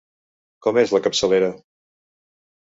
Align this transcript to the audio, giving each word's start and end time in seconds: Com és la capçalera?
Com 0.67 0.79
és 0.83 0.93
la 0.95 1.01
capçalera? 1.09 1.51